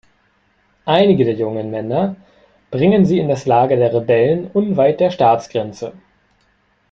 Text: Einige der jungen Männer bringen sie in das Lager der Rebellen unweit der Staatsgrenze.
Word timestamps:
Einige 0.85 1.25
der 1.25 1.35
jungen 1.35 1.69
Männer 1.69 2.15
bringen 2.71 3.05
sie 3.05 3.19
in 3.19 3.29
das 3.29 3.45
Lager 3.45 3.75
der 3.75 3.93
Rebellen 3.93 4.49
unweit 4.51 4.99
der 4.99 5.11
Staatsgrenze. 5.11 5.93